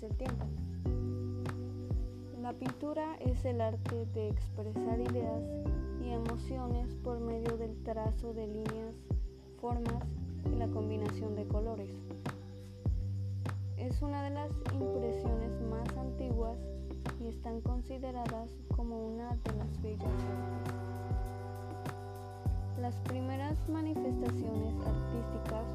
[0.00, 0.46] del tiempo.
[2.40, 5.42] La pintura es el arte de expresar ideas
[6.02, 8.94] y emociones por medio del trazo de líneas,
[9.60, 10.04] formas
[10.50, 11.90] y la combinación de colores.
[13.76, 16.58] Es una de las impresiones más antiguas
[17.20, 20.10] y están consideradas como una de las bellas.
[22.80, 25.66] Las primeras manifestaciones artísticas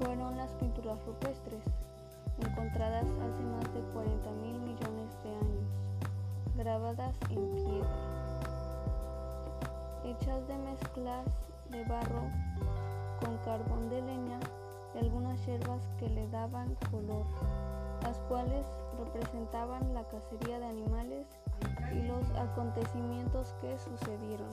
[0.00, 1.62] fueron las pinturas rupestres,
[2.40, 5.68] encontradas hace más de 40 mil millones de años,
[6.56, 7.88] grabadas en piedra,
[10.04, 11.26] hechas de mezclas
[11.70, 12.22] de barro
[13.20, 14.38] con carbón de leña
[14.94, 17.26] y algunas hierbas que le daban color,
[18.02, 18.66] las cuales
[18.98, 21.26] representaban la cacería de animales
[21.92, 24.48] y los acontecimientos que sucedieron.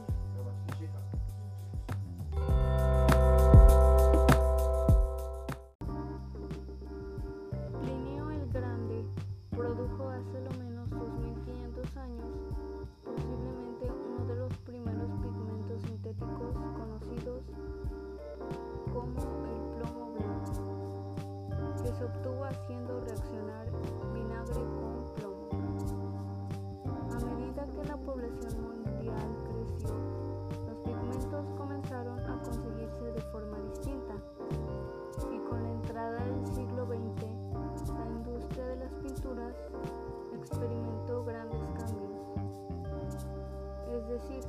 [44.16, 44.46] Decir,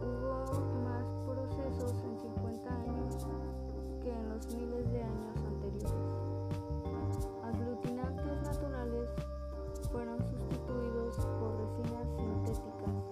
[0.00, 0.42] hubo
[0.82, 3.28] más procesos en 50 años
[4.02, 5.92] que en los miles de años anteriores.
[7.44, 9.08] Aglutinantes naturales
[9.92, 13.06] fueron sustituidos por resinas sintéticas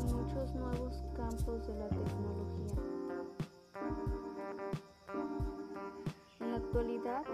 [0.00, 2.74] y muchos nuevos campos de la tecnología.
[6.40, 7.24] En la actualidad,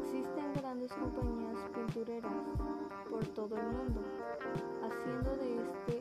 [0.00, 2.32] existen grandes compañías pintureras
[3.10, 4.02] por todo el mundo,
[4.84, 5.95] haciendo de este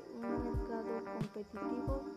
[1.53, 2.14] people